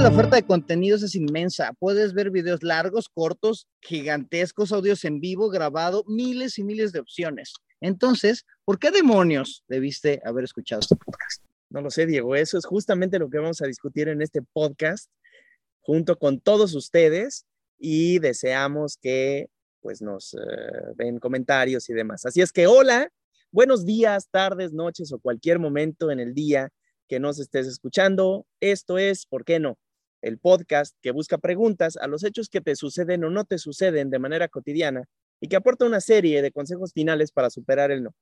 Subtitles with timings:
[0.00, 1.72] La oferta de contenidos es inmensa.
[1.78, 7.54] Puedes ver videos largos, cortos, gigantescos, audios en vivo, grabado, miles y miles de opciones.
[7.80, 11.42] Entonces, ¿por qué demonios debiste haber escuchado este podcast?
[11.70, 12.36] No lo sé, Diego.
[12.36, 15.08] Eso es justamente lo que vamos a discutir en este podcast
[15.80, 17.46] junto con todos ustedes
[17.78, 19.48] y deseamos que
[19.80, 22.26] pues nos uh, den comentarios y demás.
[22.26, 23.08] Así es que hola,
[23.50, 26.70] buenos días, tardes, noches o cualquier momento en el día
[27.08, 28.46] que nos estés escuchando.
[28.60, 29.78] Esto es, ¿por qué no?
[30.22, 34.10] El podcast que busca preguntas a los hechos que te suceden o no te suceden
[34.10, 35.04] de manera cotidiana
[35.40, 38.14] y que aporta una serie de consejos finales para superar el no.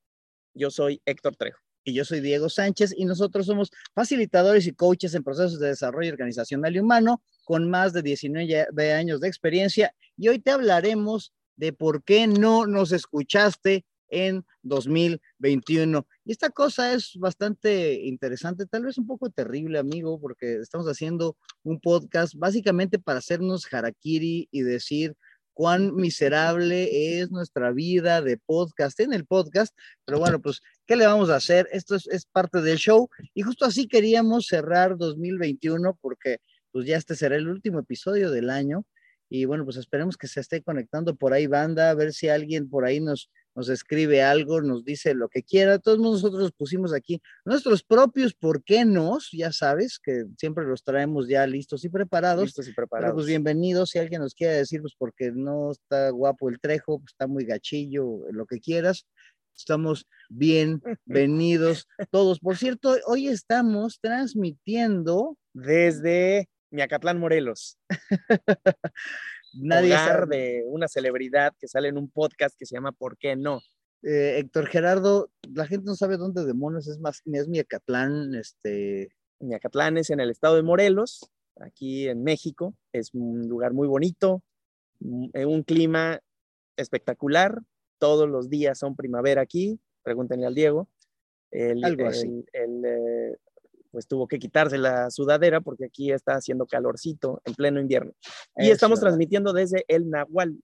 [0.54, 1.60] Yo soy Héctor Trejo.
[1.84, 6.12] Y yo soy Diego Sánchez y nosotros somos facilitadores y coaches en procesos de desarrollo
[6.12, 11.72] organizacional y humano con más de 19 años de experiencia y hoy te hablaremos de
[11.72, 16.06] por qué no nos escuchaste en 2021.
[16.24, 21.36] Y esta cosa es bastante interesante, tal vez un poco terrible, amigo, porque estamos haciendo
[21.64, 25.16] un podcast básicamente para hacernos harakiri y decir
[25.54, 29.74] cuán miserable es nuestra vida de podcast en el podcast.
[30.04, 31.68] Pero bueno, pues, ¿qué le vamos a hacer?
[31.72, 36.38] Esto es, es parte del show y justo así queríamos cerrar 2021 porque
[36.70, 38.84] pues ya este será el último episodio del año.
[39.28, 42.68] Y bueno, pues esperemos que se esté conectando por ahí banda, a ver si alguien
[42.68, 45.78] por ahí nos, nos escribe algo, nos dice lo que quiera.
[45.78, 51.28] Todos nosotros pusimos aquí nuestros propios por qué nos, ya sabes, que siempre los traemos
[51.28, 52.44] ya listos y preparados.
[52.44, 53.08] Listos y preparados.
[53.08, 56.98] Pero pues bienvenidos, si alguien nos quiere decir, pues porque no está guapo el trejo,
[56.98, 59.06] pues está muy gachillo, lo que quieras.
[59.56, 62.40] Estamos bienvenidos todos.
[62.40, 67.78] Por cierto, hoy estamos transmitiendo desde Miacatlán, Morelos.
[69.54, 70.36] Nadie Hogar sabe.
[70.36, 73.60] de una celebridad que sale en un podcast que se llama ¿Por qué no?
[74.02, 79.14] Eh, Héctor Gerardo, la gente no sabe dónde demonios es más, es Miacatlán, este.
[79.38, 81.30] Miacatlán es en el estado de Morelos,
[81.60, 82.74] aquí en México.
[82.92, 84.42] Es un lugar muy bonito,
[85.00, 86.20] un clima
[86.76, 87.60] espectacular.
[87.98, 89.80] Todos los días son primavera aquí.
[90.02, 90.88] Pregúntenle al Diego.
[91.50, 92.44] El, Algo así.
[92.52, 93.36] El, el, eh,
[93.92, 98.12] pues tuvo que quitarse la sudadera porque aquí está haciendo calorcito en pleno invierno.
[98.56, 100.58] Y Eso, estamos transmitiendo desde El Nahual,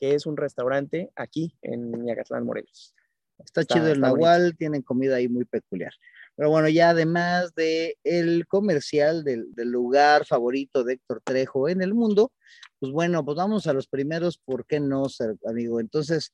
[0.00, 2.94] que es un restaurante aquí en Miagatlán, Morelos.
[3.38, 4.56] Está, está chido el Nahual, bonito.
[4.56, 5.92] tienen comida ahí muy peculiar.
[6.34, 11.82] Pero bueno, ya además de el comercial del, del, lugar favorito de Héctor Trejo en
[11.82, 12.32] el mundo,
[12.78, 15.06] pues bueno, pues vamos a los primeros, ¿por qué no,
[15.46, 15.78] amigo?
[15.78, 16.32] Entonces,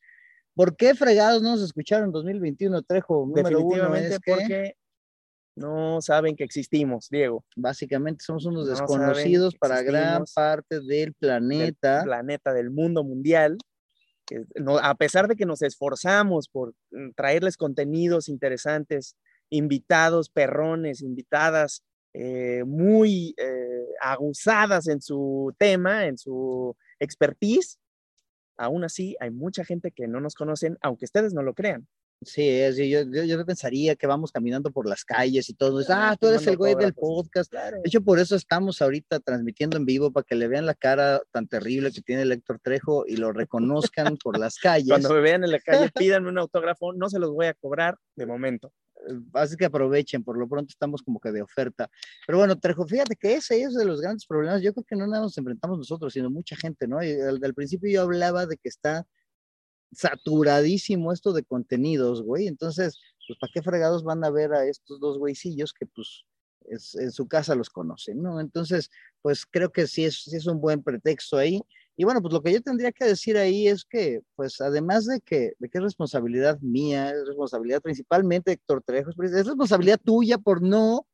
[0.54, 3.26] ¿por qué fregados no nos escucharon en 2021, Trejo?
[3.26, 4.76] Número uno es porque que
[5.58, 7.44] no saben que existimos, Diego.
[7.56, 11.96] Básicamente somos unos no desconocidos para gran parte del planeta.
[11.96, 13.58] Del planeta, del mundo mundial.
[14.26, 19.16] Que no, a pesar de que nos esforzamos por mm, traerles contenidos interesantes,
[19.50, 21.82] invitados, perrones, invitadas
[22.14, 27.78] eh, muy eh, aguzadas en su tema, en su expertise,
[28.56, 31.86] aún así hay mucha gente que no nos conocen, aunque ustedes no lo crean.
[32.22, 35.80] Sí, es, yo, yo, yo, pensaría que vamos caminando por las calles y todo.
[35.88, 37.52] ah, tú eres el güey del podcast.
[37.52, 41.20] De hecho, por eso estamos ahorita transmitiendo en vivo para que le vean la cara
[41.30, 44.88] tan terrible que tiene el Héctor Trejo y lo reconozcan por las calles.
[44.88, 46.92] Cuando me vean en la calle, pidan un autógrafo.
[46.92, 48.72] No se los voy a cobrar de momento.
[49.34, 51.88] Así que aprovechen, por lo pronto estamos como que de oferta.
[52.26, 54.60] Pero bueno, Trejo, fíjate que ese es de los grandes problemas.
[54.60, 57.00] Yo creo que no nada nos enfrentamos nosotros, sino mucha gente, ¿no?
[57.00, 59.06] Y al, al principio yo hablaba de que está
[59.92, 62.46] saturadísimo esto de contenidos, güey.
[62.46, 66.24] Entonces, pues, ¿para qué fregados van a ver a estos dos güeycillos que, pues,
[66.70, 68.40] es, en su casa los conocen, ¿no?
[68.40, 68.90] Entonces,
[69.22, 71.60] pues creo que sí es, sí es un buen pretexto ahí.
[71.96, 75.20] Y bueno, pues lo que yo tendría que decir ahí es que, pues además de
[75.20, 80.38] que, de que es responsabilidad mía, es responsabilidad principalmente de Héctor Trejo, es responsabilidad tuya
[80.38, 81.08] por no,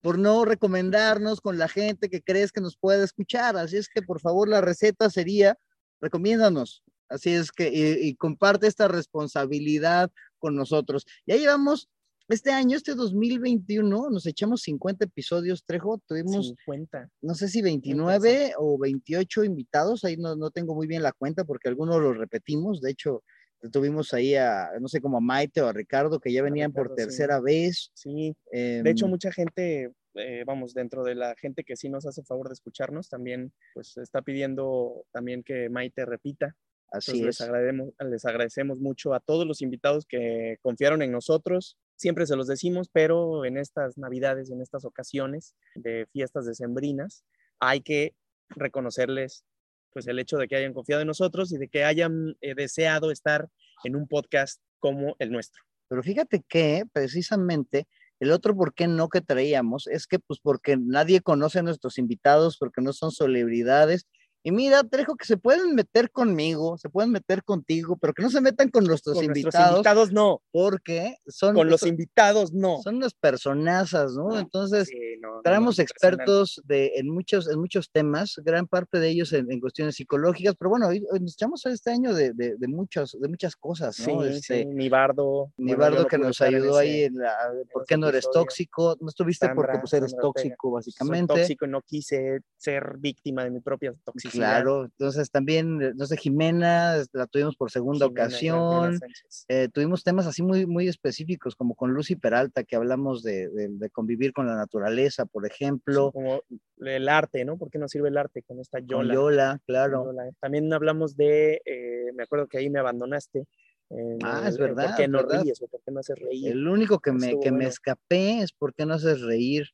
[0.00, 3.56] por no recomendarnos con la gente que crees que nos puede escuchar.
[3.56, 5.56] Así es que, por favor, la receta sería,
[6.00, 11.04] recomiéndanos, Así es que, y, y, comparte esta responsabilidad con nosotros.
[11.26, 11.88] Ya llevamos,
[12.28, 17.10] este año, este 2021, nos echamos 50 episodios, Trejo, tuvimos, 50.
[17.20, 21.44] no sé si 29 o 28 invitados, ahí no, no tengo muy bien la cuenta
[21.44, 23.22] porque algunos los repetimos, de hecho,
[23.70, 26.88] tuvimos ahí a, no sé, como a Maite o a Ricardo, que ya venían Ricardo,
[26.88, 27.44] por tercera sí.
[27.44, 27.90] vez.
[27.92, 32.06] Sí, eh, de hecho, mucha gente eh, vamos, dentro de la gente que sí nos
[32.06, 36.56] hace favor de escucharnos, también pues está pidiendo también que Maite repita.
[36.94, 37.40] Así Entonces, es.
[37.40, 41.76] Les agradecemos, les agradecemos mucho a todos los invitados que confiaron en nosotros.
[41.96, 47.24] Siempre se los decimos, pero en estas navidades, en estas ocasiones de fiestas decembrinas,
[47.58, 48.14] hay que
[48.50, 49.44] reconocerles
[49.92, 53.10] pues el hecho de que hayan confiado en nosotros y de que hayan eh, deseado
[53.10, 53.48] estar
[53.84, 55.62] en un podcast como el nuestro.
[55.88, 57.86] Pero fíjate que precisamente
[58.20, 61.98] El otro por qué no que traíamos es que pues porque nadie conoce a nuestros
[61.98, 64.06] invitados, porque no son celebridades
[64.46, 68.28] y mira, Trejo, que se pueden meter conmigo, se pueden meter contigo, pero que no
[68.30, 69.54] se metan con nuestros Con invitados.
[69.54, 70.42] nuestros invitados no.
[70.52, 72.82] Porque son, Con los son, invitados no.
[72.82, 74.38] son unas personazas, ¿no?
[74.38, 78.98] Entonces, Sí, no, no, traemos no, expertos de, en, muchos, en muchos temas, gran parte
[79.00, 82.32] de ellos en, en cuestiones psicológicas, pero bueno, hoy, hoy nos echamos este año de,
[82.34, 84.22] de, de, muchos, de muchas cosas, ¿no?
[84.24, 85.52] Sí, este, sí, Nibardo.
[85.56, 87.34] Nibardo bueno, yo no que nos ayudó ahí en la,
[87.72, 88.96] ¿por qué no eres tóxico?
[89.00, 90.48] No estuviste porque pues eres Sandra Ortega.
[90.56, 91.34] tóxico, Soy básicamente.
[91.34, 94.33] tóxico y no quise ser víctima de mi propia toxicidad.
[94.38, 99.00] Claro, entonces también, eh, no sé, Jimena, la tuvimos por segunda Jimena, ocasión.
[99.48, 103.68] Eh, tuvimos temas así muy, muy específicos, como con Lucy Peralta, que hablamos de, de-
[103.68, 106.42] de convivir con la naturaleza, por ejemplo, Como
[106.78, 107.56] el arte, ¿no?
[107.56, 109.14] ¿Por qué no sirve el arte con esta con Yola?
[109.14, 110.04] Yola, claro.
[110.06, 110.30] Yola.
[110.40, 113.46] También hablamos de, eh, me acuerdo que ahí me abandonaste.
[113.90, 115.42] En Ah, es verdad, ¿Por qué no verdad.
[115.42, 116.52] ríes o por qué no haces reír?
[116.52, 119.68] El único que me, Estuvo que me escapé es por qué no haces reír.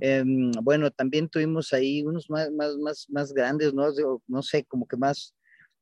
[0.00, 3.86] Em, bueno, también tuvimos ahí unos más, más, más, más grandes, ¿no?
[4.26, 5.34] No sé, como que más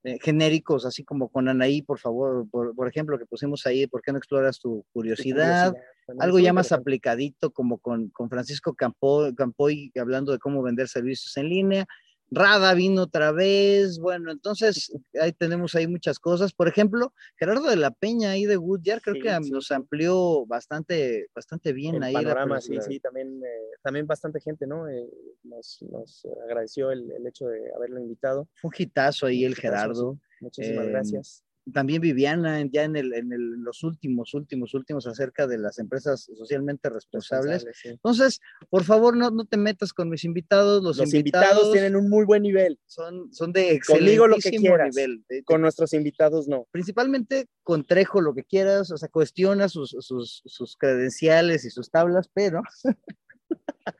[0.04, 4.00] eh, genéricos, así como con Anaí, por favor, por, por ejemplo, que pusimos ahí, ¿por
[4.00, 5.74] qué no exploras tu curiosidad?
[6.18, 11.36] Algo ya más aplicadito, como con, con Francisco Campo, Campoy, hablando de cómo vender servicios
[11.36, 11.86] en línea.
[12.30, 13.98] Rada vino otra vez.
[13.98, 16.52] Bueno, entonces ahí tenemos ahí muchas cosas.
[16.52, 19.74] Por ejemplo, Gerardo de la Peña ahí de Goodyard, creo Sí, que sí, nos sí.
[19.74, 22.12] amplió bastante, bastante bien el ahí.
[22.12, 22.88] la panorama, sí, película.
[22.92, 24.88] sí, también, eh, también bastante gente, ¿no?
[24.88, 25.08] Eh,
[25.44, 28.48] nos, nos agradeció el, el hecho de haberlo invitado.
[28.60, 30.18] Fue un hitazo ahí el Gerardo.
[30.40, 31.44] Muchísimas Eh, gracias.
[31.72, 36.28] También Viviana, ya en, el, en el- los últimos, últimos, últimos acerca de las empresas
[36.36, 37.64] socialmente responsables.
[37.64, 37.88] Responsables, sí.
[37.88, 40.82] Entonces, por favor, no, no te metas con mis invitados.
[40.82, 42.78] Los, Los invitados tienen un muy buen nivel.
[42.86, 44.94] son, son de Conmigo lo que excelentísimo quieras.
[44.96, 45.24] nivel.
[45.28, 46.66] de- de- Con nuestros invitados no.
[46.70, 51.90] principalmente con Trejo lo que quieras, o sea, cuestiona sus, sus, sus credenciales y sus
[51.90, 52.62] tablas, pero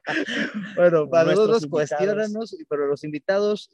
[0.76, 3.70] bueno, para nosotros cuestionanos, pero los invitados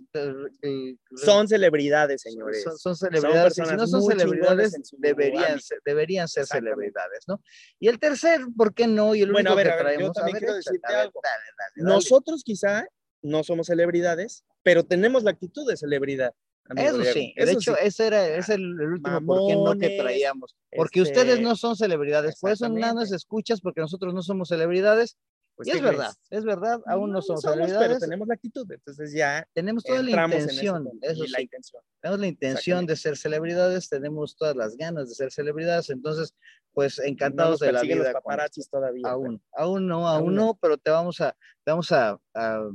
[0.63, 2.63] eh, Son celebridades, señores.
[2.63, 7.41] son, son celebridades, y si no son celebridades, deberían ser, deberían ser celebridades, ¿no?
[7.79, 9.15] Y el tercer, ¿por qué no?
[9.15, 10.91] Y el Bueno, único ver, que a ver, yo traemos, también quiero échale, decirte a
[10.91, 11.21] ver, algo.
[11.23, 11.95] dale, dale, dale.
[11.95, 12.87] Nosotros quizá
[13.23, 16.35] no somos celebridades, pero tenemos la actitud de celebridad.
[16.77, 17.13] Eso Diego.
[17.13, 17.81] sí, de Eso hecho, sí.
[17.83, 20.57] ese era es el, el último por qué no que Mamones, traíamos.
[20.75, 24.49] Porque este, ustedes no son celebridades, por eso nada nos escuchas, porque nosotros no somos
[24.49, 25.19] celebridades.
[25.57, 27.89] Pues, y ¿qué es verdad, es verdad, aún no, somos somos, celebridades.
[27.89, 28.71] pero tenemos la actitud.
[28.73, 31.83] Entonces ya tenemos toda la intención, eso y la sí, intención.
[32.01, 36.35] tenemos la intención de ser celebridades, tenemos todas las ganas de ser celebridades, entonces,
[36.73, 37.97] pues No encantados nos de la vida.
[37.97, 39.03] los paparazzis todavía.
[39.05, 40.59] pero- Aún, aún no, aún, Aún no, no.
[40.61, 42.71] pero te vamos a, te vamos a, a-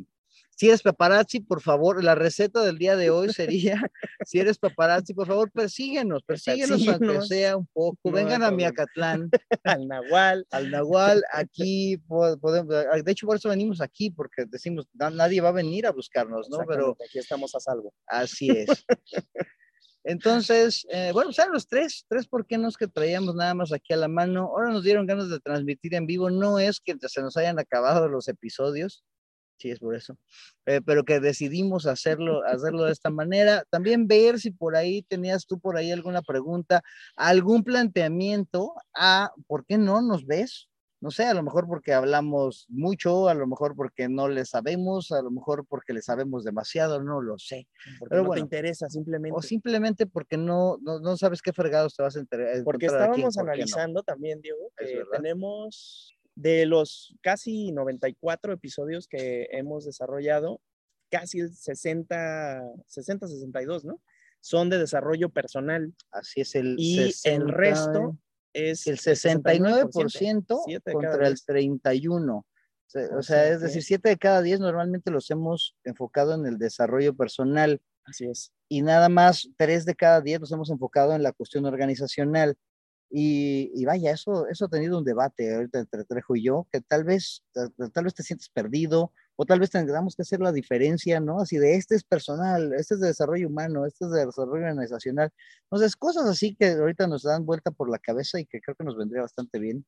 [0.60, 3.82] si eres paparazzi, por favor, la receta del día de hoy sería,
[4.26, 8.52] si eres paparazzi, por favor, persíguenos, persíguenos aunque sea un poco, No vengan a.
[8.52, 9.30] Miacatlán,
[9.64, 10.46] Al Nahual.
[10.52, 15.40] al Nahual, aquí po- podemos, de hecho por eso venimos aquí, porque decimos, "Na- nadie
[15.40, 16.58] va a venir a buscarnos, ¿no?
[16.68, 17.94] Pero aquí estamos a salvo.
[18.06, 18.68] Así es.
[20.04, 23.72] Entonces, eh, bueno, pues eran los tres, tres por qué nos que traíamos nada más
[23.72, 24.44] aquí a la mano.
[24.48, 26.30] Ahora nos dieron ganas de transmitir en vivo.
[26.30, 29.04] No es que se nos hayan acabado los episodios,
[29.60, 30.18] sí es por eso,
[30.66, 33.64] eh, pero que decidimos hacerlo, hacerlo de esta manera.
[33.70, 36.82] También ver si por ahí tenías tú por ahí alguna pregunta,
[37.16, 40.68] algún planteamiento a por qué no nos ves.
[41.02, 45.14] No sé, a lo mejor porque hablamos mucho, a lo mejor porque no le sabemos,
[45.14, 47.70] a lo mejor porque le sabemos demasiado, no lo sé.
[48.00, 48.42] Porque Pero no bueno.
[48.42, 49.38] te interesa, simplemente.
[49.38, 52.64] O simplemente porque no, no, no sabes qué fregados te vas a enterar.
[52.66, 53.44] Porque aquí, estábamos ¿por qué no?
[53.44, 60.62] analizando también, Diego, que tenemos de los casi 94 episodios que hemos desarrollado,
[61.12, 64.02] casi el 60, 60, 62, ¿no?
[64.42, 68.18] Son de desarrollo personal Así es el y el 60, resto
[68.54, 71.46] es el 69% Siete de cada contra el diez.
[71.46, 72.46] 31.
[72.88, 76.46] Se- O O sea, es decir, 7 de cada 10 normalmente los hemos enfocado en
[76.46, 78.52] el desarrollo personal Así es.
[78.70, 82.58] y nada más 3 de cada 10 los hemos enfocado en la cuestión organizacional.
[83.12, 86.82] Y, y vaya, eso, eso ha tenido un debate ahorita entre Trejo y yo, que
[86.82, 91.20] tal vez, tal, vez te sientes perdido, o tal vez tengamos que hacer la diferencia,
[91.20, 91.40] ¿no?
[91.40, 95.32] Así de este es personal, este es de desarrollo humano, este es de desarrollo organizacional.
[95.64, 98.84] Entonces, cosas así que ahorita nos dan vuelta por la cabeza y que creo que
[98.84, 99.86] nos vendría bastante bien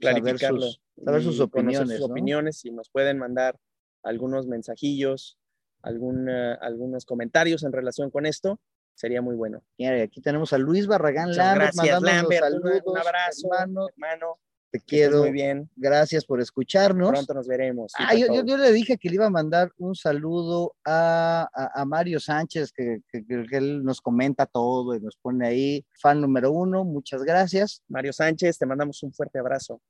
[0.00, 0.62] saber Clarificarlo.
[0.62, 1.98] sus, saber sus opiniones.
[1.98, 2.06] sus ¿no?
[2.06, 3.56] opiniones y nos pueden mandar
[4.02, 5.38] algunos mensajillos,
[5.82, 8.58] algún, algunos comentarios en relación con esto.
[8.94, 9.62] Sería muy bueno.
[9.78, 12.44] Mira, aquí tenemos a Luis Barragán Muchas Lambert gracias, mandándonos Lambert.
[12.44, 12.82] Saludos.
[12.86, 14.38] un abrazo, hermano, hermano.
[14.70, 15.18] te quiero.
[15.20, 15.68] Muy bien.
[15.76, 17.10] Gracias por escucharnos.
[17.10, 17.92] Pronto nos veremos.
[17.96, 21.48] Sí, Ah, yo, yo, yo le dije que le iba a mandar un saludo a,
[21.52, 25.84] a, a Mario Sánchez, que, que- que él nos comenta todo y nos pone ahí,
[26.00, 27.82] fan número uno, muchas gracias.
[27.88, 29.80] Mario Sánchez, te mandamos un fuerte abrazo.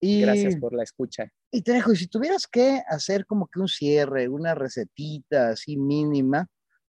[0.00, 1.24] Gracias por la escucha.
[1.50, 5.76] Y te dejo, y si tuvieras que hacer como que un cierre, una recetita así
[5.76, 6.46] mínima,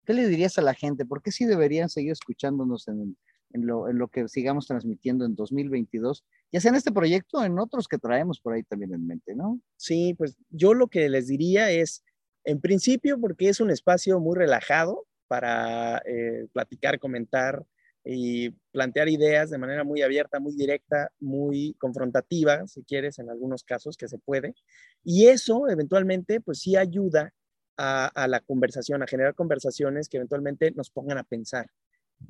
[0.07, 1.05] ¿qué le dirías a la gente?
[1.05, 3.17] ¿Por qué sí deberían seguir escuchándonos en,
[3.53, 6.25] en, lo, en lo que sigamos transmitiendo en 2022?
[6.53, 9.35] Ya sea en este proyecto o en otros que traemos por ahí también en mente,
[9.35, 9.61] ¿no?
[9.77, 12.05] Sí, pues yo lo que les diría es,
[12.45, 17.67] en principio, porque es un espacio muy relajado para eh, platicar, comentar,
[18.07, 23.65] y plantear ideas de manera muy abierta, muy directa, muy confrontativa, si quieres, en algunos
[23.65, 24.55] casos que se puede.
[25.03, 27.35] Y eso eventualmente, pues sí ayuda
[27.77, 31.71] a, la conversación, a generar conversaciones que eventualmente nos pongan a pensar.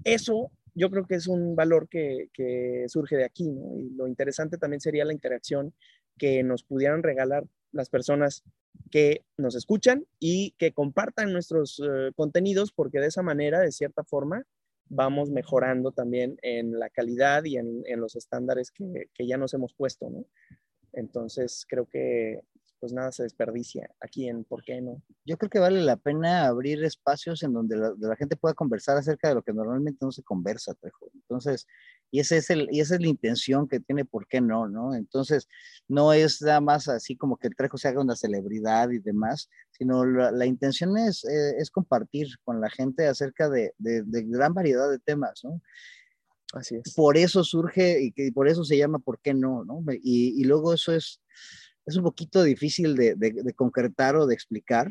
[0.05, 2.29] Eso yo creo que es un valor que,
[2.89, 3.79] surge de aquí, ¿no?
[3.79, 5.73] Y lo interesante también sería la interacción
[6.19, 8.43] que nos pudieran regalar las personas
[8.91, 14.05] que nos escuchan y que compartan nuestros eh, contenidos, porque de esa manera, de cierta
[14.05, 14.45] forma,
[14.89, 19.75] vamos mejorando también en la calidad y en, los estándares que, que, ya nos hemos
[19.75, 20.27] puesto, ¿no?
[20.93, 22.41] Entonces, creo que
[22.81, 25.03] pues nada se desperdicia aquí en ¿por qué no?
[25.25, 29.29] Yo creo que vale la pena abrir espacios en donde la, gente pueda conversar acerca
[29.29, 31.11] de lo que normalmente no se conversa, Trejo.
[31.15, 31.67] Entonces,
[32.11, 34.69] y, ese es el, y esa es la intención que tiene ¿por qué no?
[34.69, 34.95] ¿no?
[34.95, 35.49] Entonces,
[35.89, 39.51] no es nada más así como que el Trejo se haga una celebridad y demás,
[39.73, 44.55] sino la, intención es, eh, es, compartir con la gente acerca de, de, de gran
[44.55, 45.61] variedad de temas, ¿no?
[46.53, 46.95] Así es.
[46.95, 49.65] Por eso surge y, que, por eso se llama ¿por qué no?
[49.65, 49.83] ¿no?
[50.03, 51.21] Y, y luego eso es
[51.87, 54.91] es un poquito difícil de, concretar o de explicar,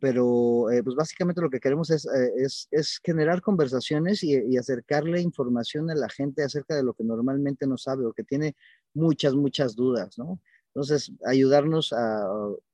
[0.00, 5.94] pero eh, pues básicamente lo que queremos es, eh, generar conversaciones y, acercarle información a
[5.94, 8.56] la gente acerca de lo que normalmente no sabe o que tiene
[8.94, 10.40] muchas, muchas dudas, ¿no?
[10.68, 12.26] Entonces, ayudarnos, a,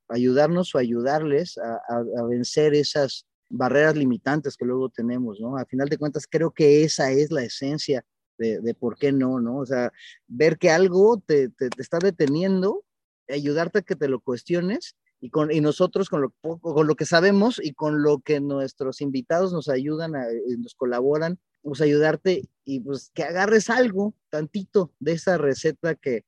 [0.09, 5.57] ayudarnos o ayudarles a, vencer esas barreras limitantes que luego tenemos, ¿no?
[5.57, 8.05] A final de cuentas, creo que esa es la esencia
[8.39, 9.59] de, por qué no, ¿no?
[9.59, 9.93] O sea,
[10.29, 12.85] ver que algo te, te está deteniendo
[13.33, 17.05] ayudarte a que te lo cuestiones y, con, y nosotros con lo, con lo que
[17.05, 22.49] sabemos y con lo que nuestros invitados nos ayudan, a, eh, nos colaboran, pues ayudarte
[22.65, 26.25] y pues que agarres algo, tantito de esa receta que,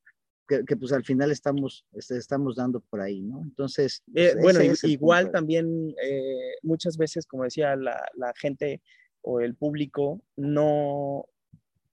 [0.46, 3.40] que, pues al final estamos, este, estamos dando por ahí, ¿no?
[3.42, 4.02] Entonces...
[4.14, 8.82] Eh, pues, bueno, igual también eh, muchas veces, como decía, la, la gente
[9.22, 11.24] o el público no,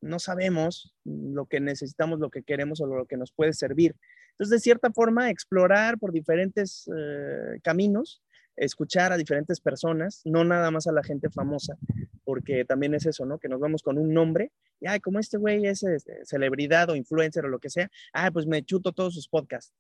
[0.02, 3.96] no sabemos lo que necesitamos, lo que queremos o lo que nos puede servir.
[4.32, 8.22] Entonces, de cierta forma, explorar por diferentes eh, caminos,
[8.56, 11.78] escuchar a diferentes personas, no nada más a la gente famosa,
[12.24, 13.40] porque también es eso, ¿no?
[13.40, 16.96] Que nos vamos con un nombre, y, ay, como este güey es este, celebridad o
[16.96, 19.74] influencer o lo que sea, ah, pues me chuto todos sus podcasts.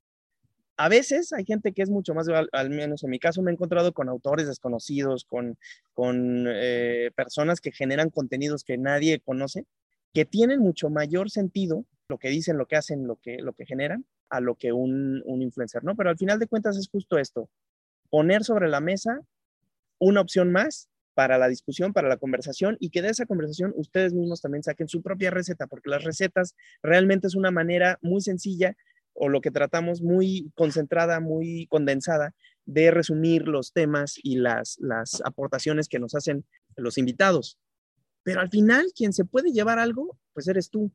[0.78, 3.54] A veces hay gente que es mucho más, al, menos en mi caso me he
[3.54, 5.58] encontrado con autores desconocidos, con,
[5.94, 9.66] con eh, personas que generan contenidos que nadie conoce,
[10.14, 13.66] que tienen mucho mayor sentido lo que dicen, lo que hacen, lo que, lo que
[13.66, 15.96] generan, a lo que un, un influencer, ¿no?
[15.96, 17.50] Pero al final de cuentas es justo esto,
[18.10, 19.22] poner sobre la mesa
[20.00, 24.14] una opción más para la discusión, para la conversación y que de esa conversación ustedes
[24.14, 28.76] mismos también saquen su propia receta, porque las recetas realmente es una manera muy sencilla
[29.14, 32.34] o lo que tratamos muy concentrada, muy condensada
[32.66, 36.46] de resumir los temas y las, las aportaciones que nos hacen
[36.78, 37.58] los invitados.
[38.30, 40.92] Pero al final, quien se puede llevar algo, pues eres tú,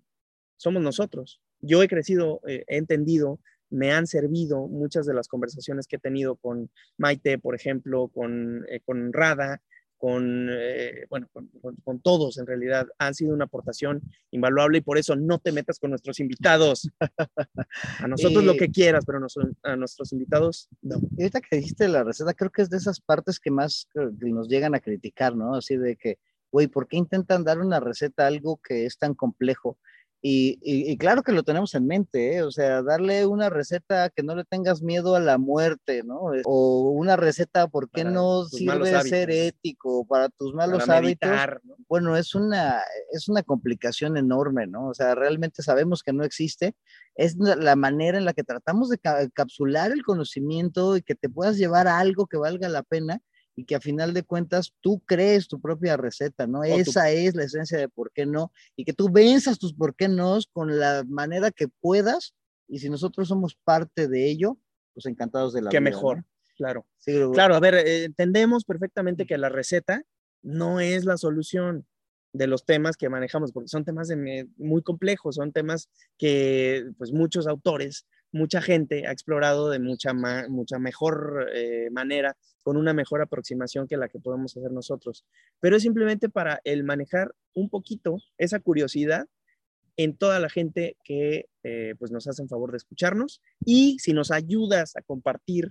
[0.56, 5.86] somos nosotros yo he crecido, eh, he entendido, me han servido muchas de las conversaciones
[5.86, 9.62] que he tenido con Maite, por ejemplo, con, eh, con Rada,
[9.96, 11.28] con, eh, bueno,
[11.82, 15.78] con, todos en realidad, han sido una aportación invaluable y por eso no te metas
[15.78, 16.90] con nuestros invitados.
[17.98, 19.18] A nosotros lo que quieras, pero
[19.62, 20.96] a nuestros invitados no.
[21.16, 24.48] Y ahorita que dijiste la receta, creo que es de esas partes que más nos
[24.48, 25.54] llegan a criticar, ¿no?
[25.54, 26.18] Así de que,
[26.54, 29.76] güey, ¿por qué intentan dar una receta a algo que es tan complejo?
[30.26, 32.42] Y, claro que lo tenemos en mente, ¿eh?
[32.42, 36.30] o sea, darle una receta que no le tengas miedo a la muerte, ¿no?
[36.44, 41.28] O una receta, ¿por qué no sirve ser ético para tus malos hábitos?
[41.88, 42.80] Bueno, es una,
[43.12, 44.88] es una complicación enorme, ¿no?
[44.88, 46.74] O sea, realmente sabemos que no existe.
[47.16, 48.98] Es la manera en la que tratamos de
[49.34, 53.20] capsular el conocimiento y que te puedas llevar a algo que valga la pena
[53.56, 56.64] y que a final de cuentas tú crees tu propia receta, ¿no?
[56.64, 60.08] Esa es la esencia de por qué no, y que tú venzas tus por qué
[60.08, 62.34] no con la manera que puedas,
[62.68, 64.58] y si nosotros somos parte de ello,
[64.92, 66.24] pues encantados de la Qué mejor,
[66.56, 66.86] claro.
[67.32, 70.02] claro, a ver, eh, entendemos perfectamente que la receta
[70.42, 71.86] no es la solución
[72.32, 74.12] de los temas que manejamos, porque son temas
[74.56, 80.80] muy complejos, son temas que pues muchos autores mucha gente ha explorado de mucha, mucha
[80.80, 85.24] mejor eh, manera, con una mejor aproximación que la que podemos hacer nosotros.
[85.60, 89.28] Pero es simplemente para el manejar un poquito esa curiosidad
[89.96, 94.32] en toda la gente que eh, pues nos hacen favor de escucharnos y si nos
[94.32, 95.70] ayudas a compartir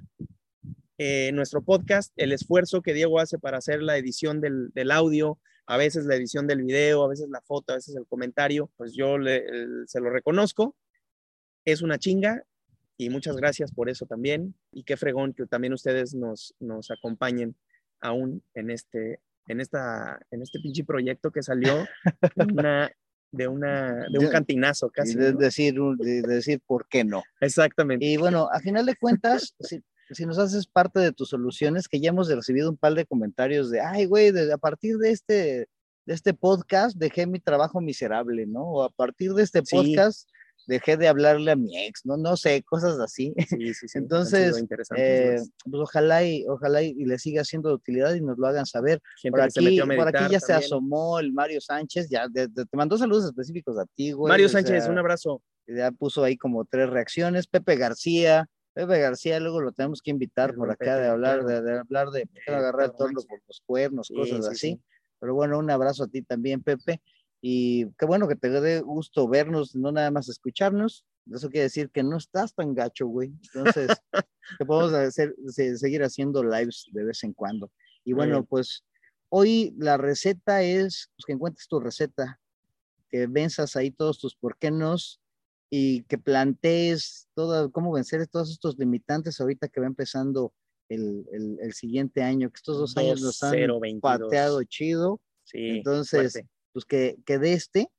[0.98, 5.76] eh, nuestro podcast, el esfuerzo que Diego hace para hacer la edición del, audio, a
[5.76, 9.18] veces la edición del video, a veces la foto, a veces el comentario, pues yo
[9.86, 10.78] se lo reconozco.
[11.66, 12.44] Es una chinga
[13.04, 14.56] y muchas gracias por eso también.
[14.72, 17.56] Y qué fregón que también ustedes nos, nos acompañen
[18.02, 21.86] aún en este, en, esta, en este pinche proyecto que salió
[22.36, 22.92] una,
[23.32, 25.16] de, una, de un cantinazo casi.
[25.16, 27.24] De, decir, de, decir, ¿por qué no?
[27.42, 28.06] Exactamente.
[28.06, 32.00] Y bueno, a final de cuentas, si, si, nos haces parte de tus soluciones, que
[32.00, 35.68] ya hemos recibido un par de comentarios de, ay, güey, a partir de este,
[36.06, 38.64] de este podcast dejé mi trabajo miserable, ¿no?
[38.64, 40.30] O a partir de este podcast
[40.68, 43.34] dejé de hablarle a mi ex, no, no sé, cosas así.
[43.50, 43.98] Sí, sí, sí.
[43.98, 44.64] Entonces,
[44.96, 48.66] eh, pues ojalá y ojalá y, le siga siendo de utilidad y nos lo hagan
[48.66, 49.02] saber.
[49.30, 53.78] por aquí, por aquí ya se asomó el Mario Sánchez, ya te mandó saludos específicos
[53.78, 54.30] a ti, güey.
[54.30, 55.42] Mario Sánchez, un abrazo.
[55.66, 57.48] Ya puso ahí como tres reacciones.
[57.48, 62.10] Pepe García, Pepe García, luego lo tenemos que invitar por acá de hablar, de, hablar
[62.10, 64.80] de, agarrar el torno por los cuernos, cosas así.
[65.20, 67.02] Pero bueno, un abrazo a ti también, Pepe.
[67.46, 71.06] Y qué bueno que te dé gusto vernos, no nada más escucharnos.
[71.30, 73.34] Eso quiere decir que no estás tan gacho, güey.
[73.54, 73.90] Entonces,
[74.58, 77.70] que podemos hacer, seguir haciendo lives de vez en cuando.
[78.06, 78.86] Y bueno, pues
[79.28, 82.40] hoy la receta es pues, que encuentres tu receta,
[83.10, 84.96] que venzas ahí todos tus por qué no
[85.70, 90.54] y que plantees todo, cómo vencer todos estos limitantes ahorita que va empezando
[90.88, 91.26] el,
[91.60, 95.20] el, siguiente año, que estos dos años nos han pateado chido.
[95.44, 96.42] Sí, Entonces,
[96.74, 97.90] pues que, que de este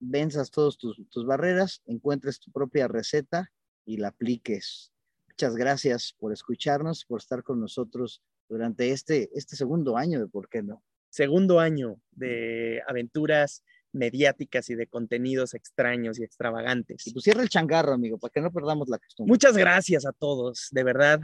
[0.00, 3.50] venzas todas tus, tus barreras, encuentres tu propia receta
[3.84, 4.92] y la apliques.
[5.28, 10.48] Muchas gracias por escucharnos, por estar con nosotros durante este, este segundo año de ¿Por
[10.48, 10.82] qué no?
[11.08, 17.06] Segundo año de aventuras mediáticas y de contenidos extraños y extravagantes.
[17.06, 19.30] Y pues cierra el changarro, amigo, para que no perdamos la costumbre.
[19.30, 21.20] Muchas gracias a todos, de verdad,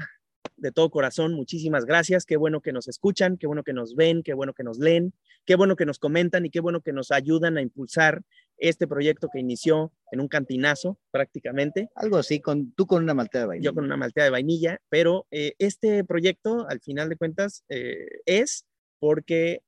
[0.58, 2.24] de todo corazón, muchísimas gracias.
[2.24, 5.14] Qué bueno que nos escuchan, qué bueno que nos ven, qué bueno que nos leen.
[5.48, 8.22] Qué bueno que nos comentan y qué bueno que nos ayudan a impulsar
[8.58, 11.88] este proyecto que inició en un cantinazo prácticamente.
[11.94, 13.64] Algo así, con, tú con una maltea de vainilla.
[13.70, 18.20] Yo con una maltea de vainilla, pero eh, este proyecto, al final de cuentas, eh,
[18.26, 18.66] es
[18.98, 19.62] porque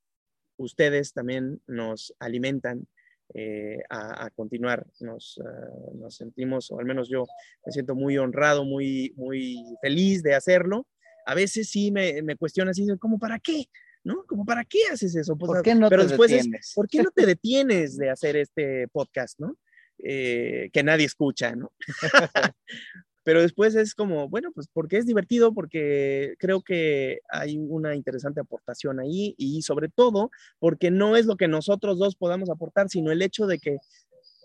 [0.58, 2.86] ustedes también nos alimentan
[3.34, 4.86] eh, a, continuar.
[5.00, 5.40] Nos,
[5.94, 7.26] nos, sentimos, o al menos yo
[7.64, 10.86] me siento muy honrado, muy, muy feliz de hacerlo.
[11.26, 13.66] A veces sí me, me cuestionan así, ¿cómo para qué?
[14.04, 14.24] ¿no?
[14.26, 15.36] Como, ¿para qué haces eso?
[15.36, 16.72] Pues, ¿Por qué no pero te después detienes?
[16.74, 19.56] ¿por qué no te detienes de hacer este podcast, ¿no?
[19.98, 21.72] Eh, que nadie escucha, ¿no?
[23.30, 28.40] pero después es como, bueno, pues porque es divertido, porque creo que hay una interesante
[28.40, 33.12] aportación ahí y sobre todo porque no es lo que nosotros dos podamos aportar, sino
[33.12, 33.76] el hecho de que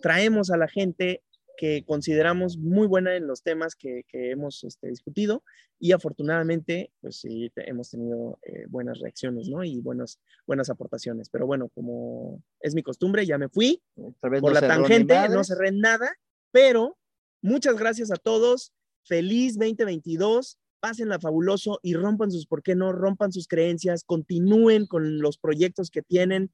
[0.00, 1.24] traemos a la gente
[1.56, 5.42] que consideramos muy buena en los temas que, que hemos este, discutido
[5.80, 9.64] y afortunadamente, pues sí, hemos tenido eh, buenas reacciones, ¿no?
[9.64, 11.28] Y buenas, buenas aportaciones.
[11.28, 13.82] Pero bueno, como es mi costumbre, ya me fui
[14.20, 16.08] por la tangente, no cerré nada,
[16.52, 16.96] pero
[17.42, 18.72] muchas gracias a todos.
[19.06, 20.58] Feliz 2022
[21.04, 22.92] la fabuloso y rompan sus, ¿por qué no?
[22.92, 26.50] Rompan sus creencias, continúen con los proyectos que tienen,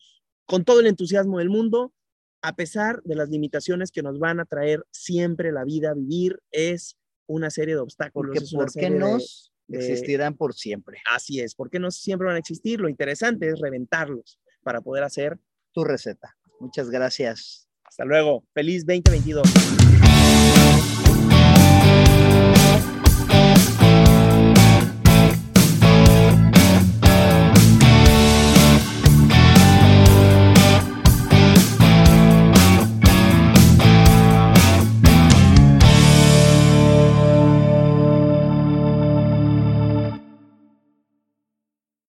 [0.46, 1.92] con todo el entusiasmo del mundo
[2.42, 6.96] a pesar de las limitaciones que nos van a traer siempre la vida, vivir es
[7.26, 8.36] una serie de obstáculos.
[8.36, 10.98] Porque ¿por qué nos existirán por siempre?
[11.08, 12.80] Así es, porque no siempre van a existir.
[12.80, 15.38] Lo interesante es reventarlos para poder hacer
[15.72, 16.36] tu receta.
[16.58, 17.68] Muchas gracias.
[17.84, 18.44] Hasta luego.
[18.52, 20.01] Feliz 2022.